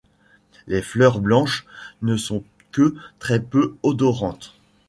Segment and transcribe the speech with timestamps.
[0.65, 1.67] Les fleurs blanches
[2.01, 4.55] ne sont que très peu odorantes.